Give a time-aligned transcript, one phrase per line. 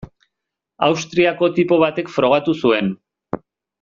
[0.87, 2.91] Austriako tipo batek frogatu zuen.